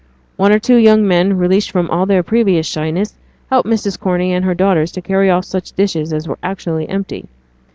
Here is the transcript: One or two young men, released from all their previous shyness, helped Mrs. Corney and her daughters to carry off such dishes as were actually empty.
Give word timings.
One 0.35 0.51
or 0.51 0.57
two 0.57 0.77
young 0.77 1.07
men, 1.07 1.37
released 1.37 1.69
from 1.69 1.87
all 1.91 2.07
their 2.07 2.23
previous 2.23 2.65
shyness, 2.65 3.13
helped 3.51 3.69
Mrs. 3.69 3.99
Corney 3.99 4.33
and 4.33 4.43
her 4.43 4.55
daughters 4.55 4.91
to 4.93 4.99
carry 5.03 5.29
off 5.29 5.45
such 5.45 5.73
dishes 5.73 6.11
as 6.11 6.27
were 6.27 6.39
actually 6.41 6.89
empty. 6.89 7.27